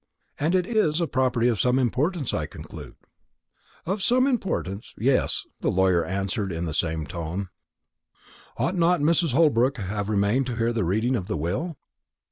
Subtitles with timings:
[0.39, 2.95] "And it is a property of some importance, I conclude?"
[3.85, 7.49] "Of some importance yes," the lawyer answered, in the same tone.
[8.57, 9.33] "Ought not Mrs.
[9.33, 11.77] Holbrook to have remained to hear the reading of the will?"